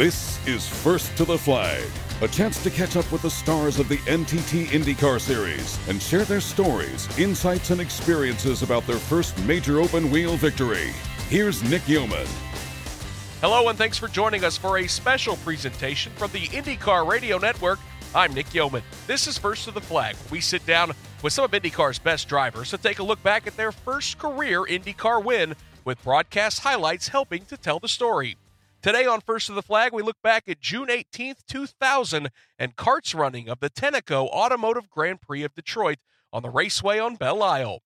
[0.00, 1.84] This is First to the Flag,
[2.22, 6.24] a chance to catch up with the stars of the NTT IndyCar Series and share
[6.24, 10.92] their stories, insights, and experiences about their first major open wheel victory.
[11.28, 12.26] Here's Nick Yeoman.
[13.42, 17.78] Hello, and thanks for joining us for a special presentation from the IndyCar Radio Network.
[18.14, 18.82] I'm Nick Yeoman.
[19.06, 20.16] This is First to the Flag.
[20.30, 20.92] We sit down
[21.22, 24.62] with some of IndyCar's best drivers to take a look back at their first career
[24.62, 25.54] IndyCar win
[25.84, 28.38] with broadcast highlights helping to tell the story.
[28.82, 33.14] Today on First to the Flag, we look back at June 18th, 2000, and CART's
[33.14, 35.98] running of the Tenneco Automotive Grand Prix of Detroit
[36.32, 37.80] on the raceway on Belle Isle.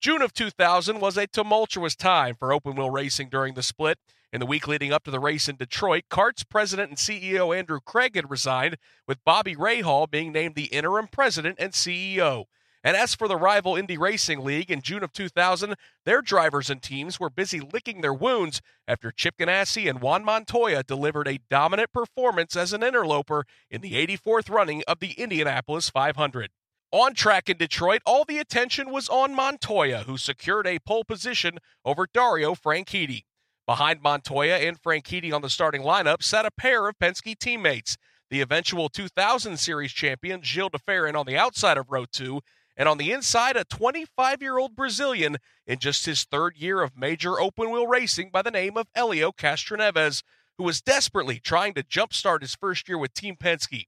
[0.00, 3.98] June of 2000 was a tumultuous time for open wheel racing during the split.
[4.32, 7.80] In the week leading up to the race in Detroit, CART's president and CEO Andrew
[7.84, 12.44] Craig had resigned, with Bobby Rahal being named the interim president and CEO.
[12.84, 15.74] And as for the rival Indy Racing League in June of 2000,
[16.04, 20.82] their drivers and teams were busy licking their wounds after Chip Ganassi and Juan Montoya
[20.84, 26.50] delivered a dominant performance as an interloper in the 84th running of the Indianapolis 500.
[26.90, 31.58] On track in Detroit, all the attention was on Montoya, who secured a pole position
[31.84, 33.24] over Dario Franchitti.
[33.66, 37.98] Behind Montoya and Franchitti on the starting lineup sat a pair of Penske teammates,
[38.30, 42.40] the eventual 2000 Series champion Gilles de Ferran on the outside of row 2
[42.78, 46.96] and on the inside, a 25 year old Brazilian in just his third year of
[46.96, 50.22] major open wheel racing by the name of Helio Castroneves,
[50.56, 53.86] who was desperately trying to jumpstart his first year with Team Penske.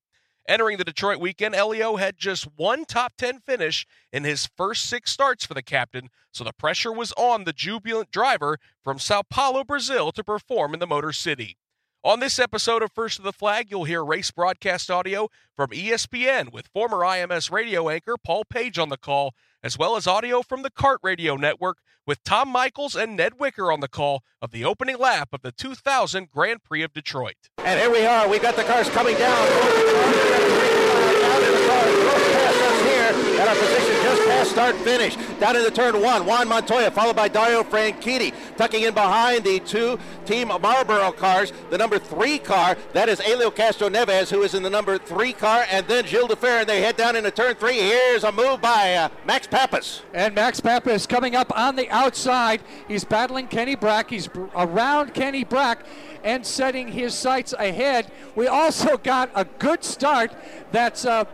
[0.49, 5.13] Entering the Detroit weekend, Helio had just one top 10 finish in his first six
[5.13, 9.63] starts for the captain, so the pressure was on the jubilant driver from Sao Paulo,
[9.63, 11.57] Brazil, to perform in the Motor City.
[12.03, 16.51] On this episode of First to the Flag, you'll hear race broadcast audio from ESPN
[16.51, 20.63] with former IMS radio anchor Paul Page on the call, as well as audio from
[20.63, 24.65] the CART Radio Network with Tom Michaels and Ned Wicker on the call of the
[24.65, 27.51] opening lap of the 2000 Grand Prix of Detroit.
[27.59, 28.27] And here we are.
[28.27, 30.41] We've got the cars coming down
[33.41, 35.17] at our position just past start finish.
[35.39, 39.99] Down into turn one, Juan Montoya, followed by Dario Franchitti, tucking in behind the two
[40.27, 41.53] Team Marlboro cars.
[41.71, 45.65] The number three car, that is Helio Castroneves, who is in the number three car,
[45.71, 46.67] and then Gilles de Ferran.
[46.67, 47.79] They head down into turn three.
[47.79, 50.03] Here's a move by uh, Max Papis.
[50.13, 52.61] And Max Papis coming up on the outside.
[52.89, 54.11] He's battling Kenny Brack.
[54.11, 55.85] He's around Kenny Brack
[56.23, 58.11] and setting his sights ahead.
[58.35, 60.33] We also got a good start.
[60.73, 61.25] That's uh,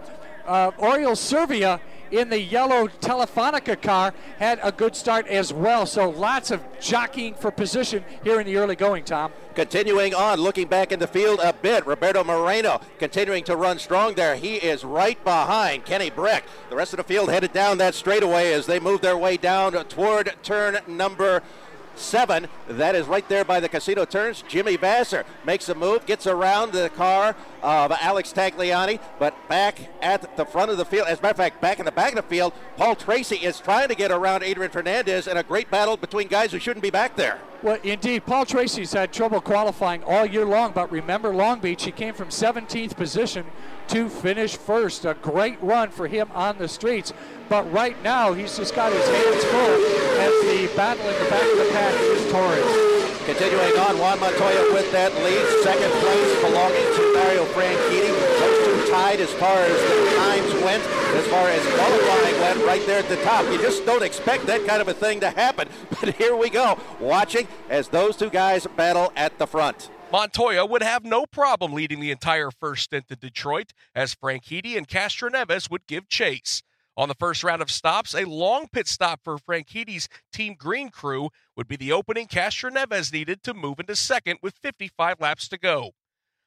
[0.46, 1.80] uh, Servia
[2.10, 5.86] in the yellow Telefonica car had a good start as well.
[5.86, 9.32] So lots of jockeying for position here in the early going, Tom.
[9.54, 14.14] Continuing on, looking back in the field a bit, Roberto Moreno continuing to run strong
[14.14, 14.36] there.
[14.36, 16.44] He is right behind Kenny Brack.
[16.70, 19.72] The rest of the field headed down that straightaway as they move their way down
[19.86, 21.42] toward turn number
[21.94, 22.46] seven.
[22.68, 24.42] That is right there by the casino turns.
[24.46, 27.34] Jimmy Vasser makes a move, gets around the car
[27.66, 31.36] of Alex Tagliani, but back at the front of the field, as a matter of
[31.36, 34.44] fact, back in the back of the field, Paul Tracy is trying to get around
[34.44, 37.40] Adrian Fernandez in a great battle between guys who shouldn't be back there.
[37.62, 41.90] Well, indeed, Paul Tracy's had trouble qualifying all year long, but remember Long Beach, he
[41.90, 43.44] came from 17th position
[43.88, 45.04] to finish first.
[45.04, 47.12] A great run for him on the streets.
[47.48, 49.60] But right now, he's just got his hands full
[50.20, 52.95] as the battle in the back of the pack is Torres.
[53.26, 55.64] Continuing on, Juan Montoya with that lead.
[55.64, 58.14] Second place belonging to Dario Franchitti.
[58.38, 62.86] Those two tied as far as the times went, as far as qualifying went right
[62.86, 63.44] there at the top.
[63.50, 65.68] You just don't expect that kind of a thing to happen.
[66.00, 69.90] But here we go, watching as those two guys battle at the front.
[70.12, 74.86] Montoya would have no problem leading the entire first stint in Detroit, as Franchitti and
[74.86, 76.62] Castroneves would give chase.
[76.98, 81.28] On the first round of stops, a long pit stop for Franchitti's Team Green crew
[81.54, 85.90] would be the opening Castroneves needed to move into second with 55 laps to go.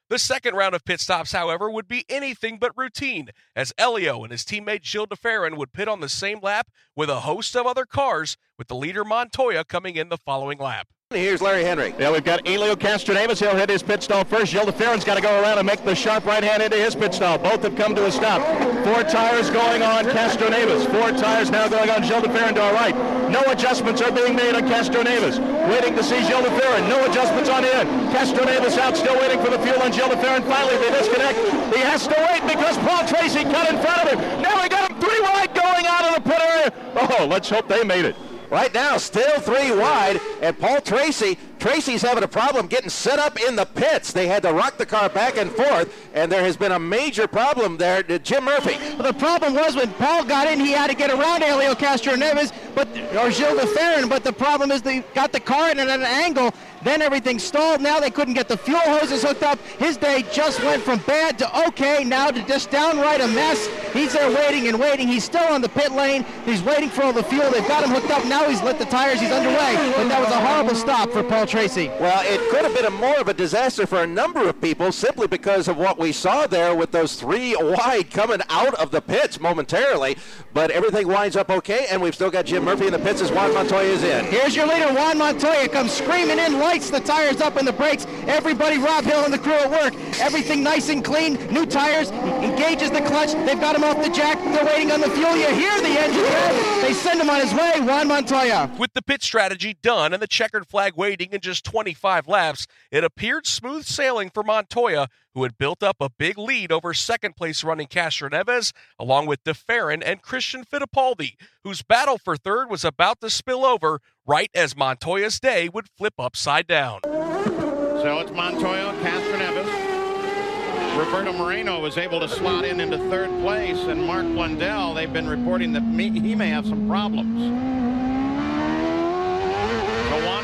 [0.09, 4.31] The second round of pit stops, however, would be anything but routine, as Helio and
[4.31, 7.67] his teammate Gilles de Ferran would pit on the same lap with a host of
[7.67, 10.87] other cars, with the leader Montoya coming in the following lap.
[11.11, 11.95] Here's Larry Henry.
[11.97, 13.39] Yeah, we've got Helio Castroneves.
[13.39, 14.51] He'll hit his pit stall first.
[14.51, 16.93] Gilles de Ferran's got to go around and make the sharp right hand into his
[16.93, 17.39] pit stall.
[17.39, 18.45] Both have come to a stop.
[18.85, 20.85] Four tires going on Castroneves.
[20.93, 22.93] Four tires now going on Gilles de Ferran to our right.
[23.31, 25.41] No adjustments are being made on Castroneves.
[25.67, 26.87] Waiting to see Gilles de Ferran.
[26.87, 27.87] No adjustments on in.
[28.13, 30.45] Castroneves out, still waiting for the fuel on Gilles de Ferran.
[30.45, 31.39] Finally, they disconnect.
[31.73, 34.41] He has to wait because Paul Tracy cut in front of him.
[34.43, 36.73] Now we got him three wide going out of the pit area.
[37.17, 38.15] Oh, let's hope they made it.
[38.49, 41.37] Right now, still three wide, and Paul Tracy.
[41.59, 44.11] Tracy's having a problem getting set up in the pits.
[44.11, 47.27] They had to rock the car back and forth, and there has been a major
[47.27, 48.01] problem there.
[48.01, 48.77] Jim Murphy.
[48.95, 52.51] Well, the problem was when Paul got in, he had to get around Helio Castroneves,
[52.73, 56.01] but or Gilles de But the problem is they got the car in at an
[56.03, 56.51] angle,
[56.83, 57.81] Then everything stalled.
[57.81, 59.59] Now they couldn't get the fuel hoses hooked up.
[59.77, 63.67] His day just went from bad to okay, now to just downright a mess.
[63.93, 65.07] He's there waiting and waiting.
[65.07, 66.25] He's still on the pit lane.
[66.45, 67.49] He's waiting for all the fuel.
[67.51, 68.25] They've got him hooked up.
[68.25, 69.19] Now he's lit the tires.
[69.19, 69.75] He's underway.
[69.95, 71.87] But that was a horrible stop for Paul Tracy.
[71.99, 74.91] Well, it could have been a more of a disaster for a number of people
[74.91, 79.01] simply because of what we saw there with those three wide coming out of the
[79.01, 80.17] pits momentarily.
[80.53, 83.31] But everything winds up okay, and we've still got Jim Murphy in the pits as
[83.31, 84.25] Juan Montoya is in.
[84.25, 88.05] Here's your leader, Juan Montoya, comes screaming in, lights the tires up and the brakes.
[88.27, 89.95] Everybody, Rob Hill and the crew at work.
[90.19, 93.33] Everything nice and clean, new tires, engages the clutch.
[93.47, 94.37] They've got him off the jack.
[94.37, 95.35] They're waiting on the fuel.
[95.35, 96.83] You hear the engine.
[96.83, 98.71] They send him on his way, Juan Montoya.
[98.77, 103.03] With the pit strategy done and the checkered flag waiting in just 25 laps, it
[103.03, 105.07] appeared smooth sailing for Montoya,
[105.39, 109.53] who had built up a big lead over second place running Castroneves, along with de
[109.53, 114.75] Ferran and Christian Fittipaldi, whose battle for third was about to spill over right as
[114.75, 116.99] Montoya's day would flip upside down.
[117.05, 120.99] So it's Montoya, Castroneves.
[120.99, 125.29] Roberto Moreno was able to slot in into third place, and Mark Blundell, they've been
[125.29, 127.98] reporting that he may have some problems.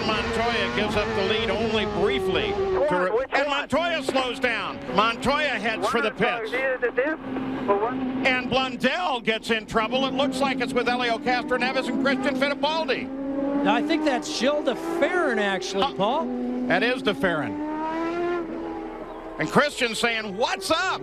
[0.05, 2.51] So Juan Montoya gives up the lead only briefly.
[2.51, 4.79] To, and Montoya slows down.
[4.95, 6.53] Montoya heads for the pits.
[8.27, 10.05] And Blundell gets in trouble.
[10.05, 13.09] It looks like it's with Helio Castroneves and Christian Fittipaldi.
[13.63, 16.25] Now, I think that's Gilles de Ferran, actually, uh, Paul.
[16.67, 17.63] That is de Ferran.
[19.39, 21.01] And Christian saying, what's up?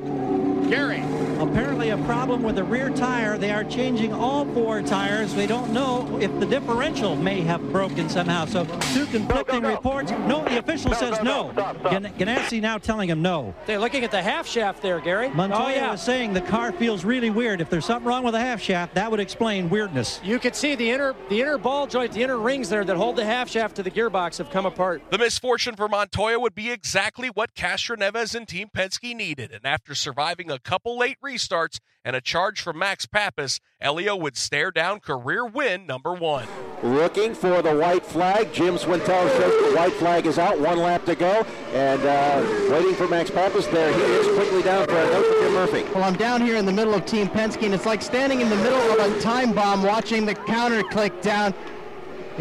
[0.73, 1.03] Gary.
[1.39, 3.37] Apparently a problem with the rear tire.
[3.37, 5.35] They are changing all four tires.
[5.35, 8.47] They don't know if the differential may have broken somehow.
[8.47, 8.65] So
[8.95, 10.13] two conflicting reports.
[10.13, 11.53] No, the official says no.
[11.55, 13.55] Ganassi now telling him no.
[13.67, 15.29] They're looking at the half shaft there, Gary.
[15.29, 15.91] Montoya oh, yeah.
[15.91, 17.61] was saying the car feels really weird.
[17.61, 20.21] If there's something wrong with the half shaft, that would explain weirdness.
[20.25, 23.17] You could see the inner the inner ball joint, the inner rings there that hold
[23.17, 25.03] the half shaft to the gearbox have come apart.
[25.11, 29.53] The misfortune for Montoya would be exactly what Castroneves and Team Penske needed.
[29.53, 34.37] And after surviving a couple late restarts and a charge from Max Papis, Helio would
[34.37, 36.49] stare down career win number one.
[36.83, 38.53] Looking for the white flag.
[38.53, 40.59] Jim Swintal shows the white flag is out.
[40.59, 41.47] One lap to go.
[41.73, 43.67] And uh, waiting for Max Papis.
[43.69, 45.85] There he is, quickly down for a note for Jim Murphy.
[45.95, 48.49] Well, I'm down here in the middle of Team Penske, and it's like standing in
[48.49, 51.55] the middle of a time bomb watching the counter click down.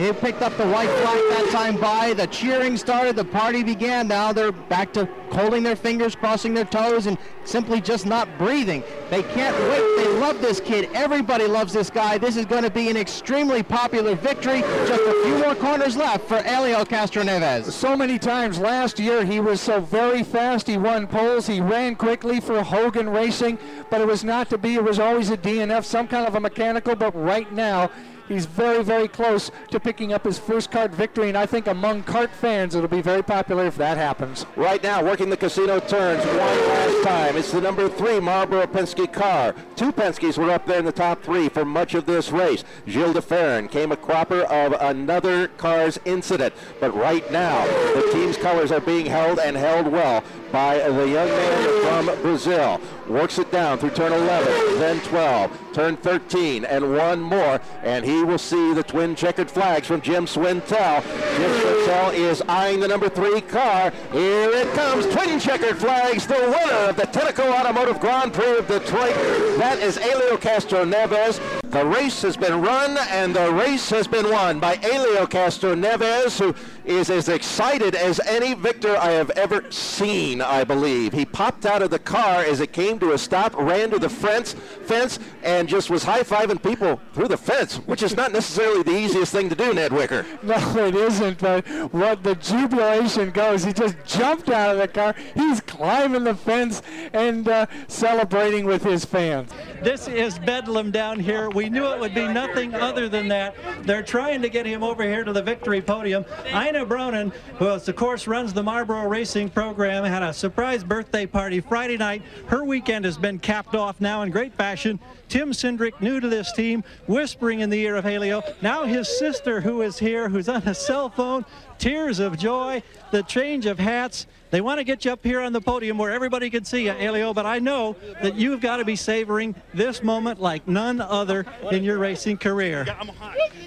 [0.01, 2.13] They picked up the white flag that time by.
[2.13, 3.15] The cheering started.
[3.15, 4.07] The party began.
[4.07, 8.83] Now they're back to holding their fingers, crossing their toes, and simply just not breathing.
[9.11, 10.03] They can't wait.
[10.03, 10.89] They love this kid.
[10.95, 12.17] Everybody loves this guy.
[12.17, 14.61] This is going to be an extremely popular victory.
[14.61, 17.71] Just a few more corners left for Helio Castroneves.
[17.71, 20.65] So many times last year he was so very fast.
[20.65, 21.45] He won poles.
[21.45, 23.59] He ran quickly for Hogan Racing,
[23.91, 24.73] but it was not to be.
[24.73, 26.95] It was always a DNF, some kind of a mechanical.
[26.95, 27.91] But right now
[28.31, 32.03] he's very, very close to picking up his first CART victory, and I think among
[32.03, 34.45] CART fans it'll be very popular if that happens.
[34.55, 37.37] Right now, working the casino turns one last time.
[37.37, 39.53] It's the number three Marlboro Penske car.
[39.75, 42.63] Two Penskes were up there in the top three for much of this race.
[42.87, 48.37] Gilles de Ferran came a cropper of another car's incident, but right now the team's
[48.37, 52.81] colors are being held and held well by the young man from Brazil.
[53.07, 58.23] Works it down through turn 11, then 12, turn 13, and one more, and he
[58.23, 61.01] will see the twin checkered flags from Jim Swintal.
[61.37, 63.91] Jim Swintal is eyeing the number three car.
[64.11, 68.67] Here it comes, twin checkered flags, the winner of the Tenneco Automotive Grand Prix of
[68.67, 69.15] Detroit.
[69.57, 71.60] That is Helio Castroneves.
[71.71, 76.53] The race has been run and the race has been won by Helio Castroneves, who
[76.83, 81.13] is as excited as any victor I have ever seen, I believe.
[81.13, 84.09] He popped out of the car as it came to a stop, ran to the
[84.09, 88.97] fence, fence and just was high-fiving people through the fence, which is not necessarily the
[88.97, 90.25] easiest thing to do, Ned Wicker.
[90.43, 95.15] No, it isn't, but what the jubilation goes, he just jumped out of the car.
[95.33, 96.81] He's climbing the fence
[97.13, 99.51] and uh, celebrating with his fans.
[99.81, 101.49] This is Bedlam down here.
[101.49, 103.55] We knew it would be nothing other than that.
[103.83, 106.25] They're trying to get him over here to the victory podium.
[106.47, 111.59] Ina Bronin, who of course runs the Marlboro Racing program, had a surprise birthday party
[111.59, 112.21] Friday night.
[112.47, 114.99] Her weekend has been capped off now in great fashion.
[115.29, 118.43] Tim Cindric, new to this team, whispering in the ear of Helio.
[118.61, 121.45] Now his sister, who is here, who's on a cell phone,
[121.77, 124.27] tears of joy, the change of hats.
[124.51, 126.91] They want to get you up here on the podium where everybody can see you,
[126.91, 131.45] Helio, but I know that you've got to be savoring this moment like none other
[131.71, 132.85] in your racing career.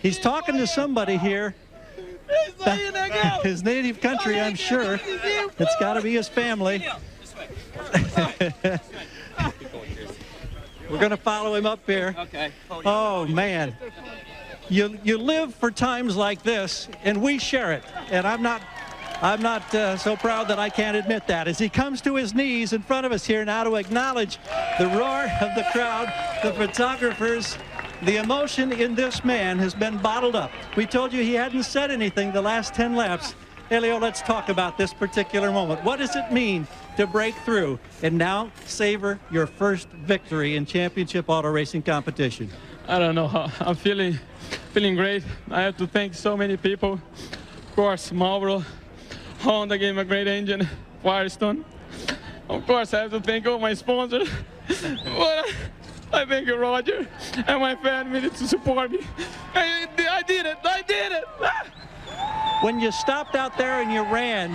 [0.03, 1.55] He's talking to somebody here.
[3.43, 5.01] His native country, I'm sure.
[5.59, 6.87] It's got to be his family.
[10.91, 12.15] We're going to follow him up here.
[12.19, 12.51] Okay.
[12.71, 13.77] Oh, man.
[14.69, 17.85] You, you live for times like this, and we share it.
[18.11, 18.63] And I'm not
[19.23, 21.49] I'm not uh, so proud that I can't admit that.
[21.49, 24.39] As he comes to his knees in front of us here now to acknowledge
[24.79, 27.57] the roar of the crowd, the photographers,
[28.03, 30.51] the emotion in this man has been bottled up.
[30.77, 33.35] We told you he hadn't said anything the last 10 laps.
[33.71, 35.83] Helio, let's talk about this particular moment.
[35.85, 36.67] What does it mean
[36.99, 42.51] to break through and now savor your first victory in championship auto racing competition?
[42.87, 43.51] I don't know.
[43.61, 44.19] I'm feeling
[44.73, 45.23] feeling great.
[45.51, 47.01] I have to thank so many people.
[47.15, 48.65] Of course, Marlboro,
[49.45, 50.67] Honda gave me a great engine,
[51.03, 51.67] Firestone.
[52.49, 54.27] Of course, I have to thank all my sponsors.
[54.69, 55.53] but
[56.11, 57.07] I thank you, Roger,
[57.47, 59.01] and my family to support me.
[59.55, 60.57] I, I did it.
[60.65, 61.25] I did it.
[62.63, 64.51] when you stopped out there and you ran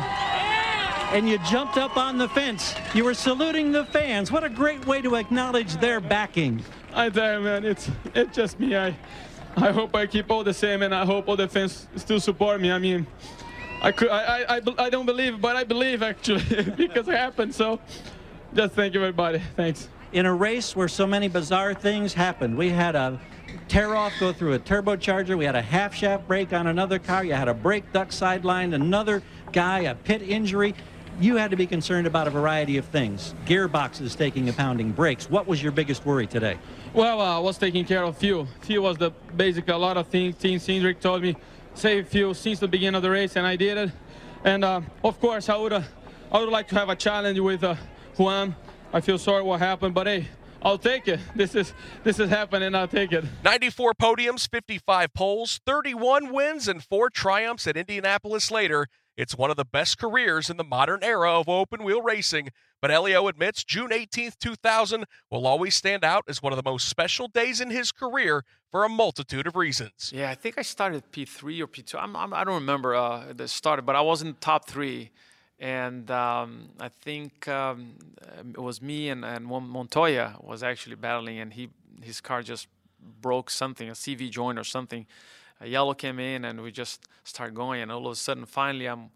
[1.14, 4.32] and you jumped up on the fence, you were saluting the fans.
[4.32, 6.64] What a great way to acknowledge their backing.
[6.96, 8.76] I tell you, man, it's it's just me.
[8.76, 8.98] I
[9.56, 12.60] I hope I keep all the same, and I hope all the fans still support
[12.60, 12.72] me.
[12.72, 13.06] I mean,
[13.82, 17.54] I could I I, I don't believe, but I believe actually because it happened.
[17.56, 17.80] So,
[18.54, 19.42] just thank you, everybody.
[19.56, 19.90] Thanks.
[20.12, 23.20] In a race where so many bizarre things happened, we had a
[23.68, 25.38] tear off go through a turbocharger.
[25.38, 27.24] We had a half shaft break on another car.
[27.24, 28.74] You had a brake duct sideline.
[28.74, 29.22] Another
[29.52, 30.74] guy, a pit injury
[31.20, 33.34] you had to be concerned about a variety of things.
[33.46, 35.30] Gearboxes taking a pounding, brakes.
[35.30, 36.58] What was your biggest worry today?
[36.94, 38.48] Well, uh, I was taking care of fuel.
[38.62, 39.68] Fuel was the basic.
[39.68, 40.38] A lot of things.
[40.38, 41.36] Tim Cindric told me
[41.74, 43.92] save fuel since the beginning of the race, and I did it.
[44.44, 45.82] And uh, of course, I would uh,
[46.32, 47.76] I would like to have a challenge with uh,
[48.18, 48.56] Juan.
[48.94, 50.28] I feel sorry what happened, but hey,
[50.62, 51.20] I'll take it.
[51.36, 51.74] This is
[52.04, 52.76] this is happening.
[52.76, 53.26] I'll take it.
[53.44, 58.88] 94 podiums, 55 poles, 31 wins, and four triumphs at Indianapolis later.
[59.20, 62.90] It's one of the best careers in the modern era of open wheel racing, but
[62.90, 67.28] Helio admits June 18th, 2000 will always stand out as one of the most special
[67.28, 70.14] days in his career for a multitude of reasons.
[70.16, 72.02] Yeah, I think I started P3 or P2.
[72.02, 74.70] I'm, I'm, I do not remember uh, the start, but I was in the top
[74.70, 75.12] three.
[75.60, 77.96] And um, I think um,
[78.54, 81.72] it was me and, and Montoya was actually battling, and he
[82.02, 82.70] his car just
[83.22, 85.06] broke something, a CV joint or something
[85.62, 88.88] a yellow came in and we just started going and all of a sudden finally
[88.88, 89.10] i'm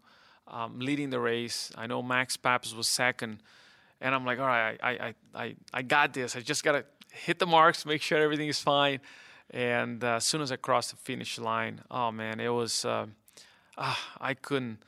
[0.48, 3.38] um, leading the race i know max papis was second
[4.00, 6.84] and i'm like all right i, I, I, I got this i just got to
[7.12, 9.00] hit the marks make sure everything is fine
[9.50, 13.06] and uh, as soon as i crossed the finish line oh man it was uh,
[13.78, 14.78] uh, i couldn't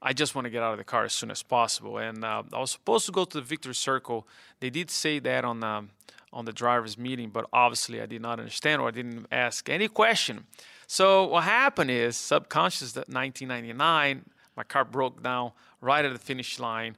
[0.00, 1.98] I just want to get out of the car as soon as possible.
[1.98, 4.28] And uh, I was supposed to go to the victory circle.
[4.60, 5.86] They did say that on the,
[6.32, 9.88] on the drivers' meeting, but obviously I did not understand or I didn't ask any
[9.88, 10.46] question.
[10.90, 14.24] So what happened is subconscious that 1999,
[14.56, 15.52] my car broke down
[15.82, 16.96] right at the finish line.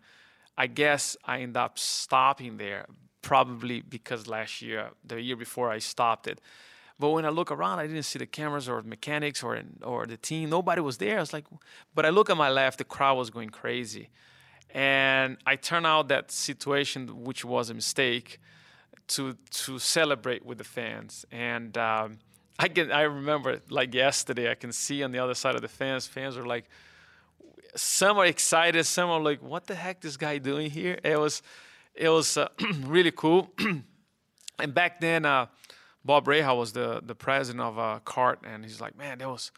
[0.57, 2.87] I guess I ended up stopping there,
[3.21, 6.41] probably because last year, the year before, I stopped it.
[7.01, 10.17] But when I look around, I didn't see the cameras or mechanics or or the
[10.17, 10.51] team.
[10.51, 11.17] Nobody was there.
[11.17, 11.47] I was like,
[11.93, 14.11] but I look at my left, the crowd was going crazy,
[14.73, 18.39] and I turn out that situation, which was a mistake,
[19.09, 21.25] to to celebrate with the fans.
[21.33, 22.19] And um,
[22.61, 24.50] I can I remember like yesterday.
[24.50, 26.07] I can see on the other side of the fans.
[26.07, 26.67] Fans are like,
[27.75, 28.85] some are excited.
[28.85, 31.40] Some are like, "What the heck this guy doing here?" It was,
[31.95, 32.49] it was uh,
[32.85, 33.50] really cool.
[34.59, 35.47] and back then, uh,
[36.05, 39.52] Bob Rahal was the the president of uh, CART, and he's like, "Man, that was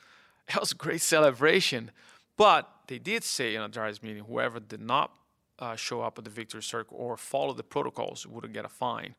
[0.47, 1.91] that was a great celebration."
[2.37, 5.11] But they did say in a drivers meeting, whoever did not
[5.59, 9.17] uh, show up at the victory circle or follow the protocols would get a fine.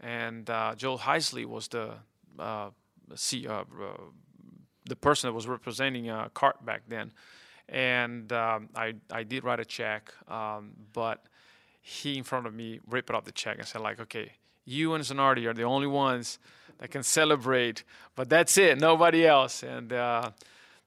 [0.00, 1.94] And uh, Joe Heisley was the
[2.36, 2.70] uh,
[3.14, 3.64] see uh,
[4.86, 7.12] the person that was representing a CART back then,
[7.68, 11.24] and um, I I did write a check, um, but
[11.80, 14.32] he in front of me ripped out the check and said like, okay,
[14.64, 16.38] you and Zanardi are the only ones
[16.78, 20.30] that can celebrate, but that's it, nobody else, and uh,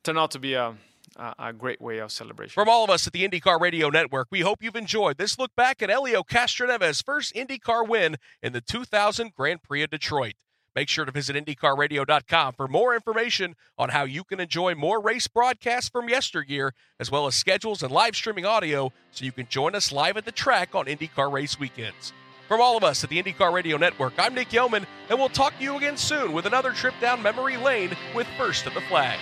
[0.03, 0.75] turned out to be a
[1.17, 2.53] a great way of celebration.
[2.53, 5.55] From all of us at the IndyCar Radio Network, we hope you've enjoyed this look
[5.55, 10.33] back at Helio Castroneves' first IndyCar win in the 2000 Grand Prix of Detroit.
[10.75, 15.27] Make sure to visit IndyCarRadio.com for more information on how you can enjoy more race
[15.27, 19.73] broadcasts from yesteryear, as well as schedules and live streaming audio so you can join
[19.73, 22.11] us live at the track on IndyCar race weekends.
[22.49, 25.57] From all of us at the IndyCar Radio Network, I'm Nick Yeoman, and we'll talk
[25.57, 29.17] to you again soon with another trip down memory lane with First of the Flag.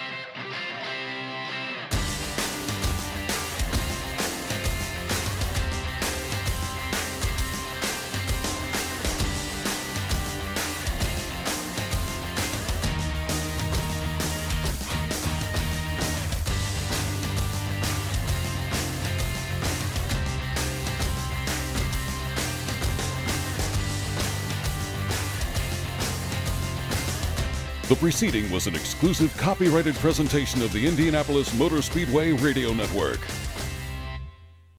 [27.94, 33.20] The preceding was an exclusive copyrighted presentation of the Indianapolis Motor Speedway Radio Network.